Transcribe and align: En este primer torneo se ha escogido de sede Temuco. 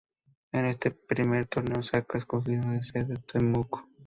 En 0.51 0.65
este 0.65 0.89
primer 0.89 1.45
torneo 1.45 1.83
se 1.83 1.95
ha 1.97 2.05
escogido 2.11 2.71
de 2.71 2.81
sede 2.81 3.19
Temuco. 3.31 3.87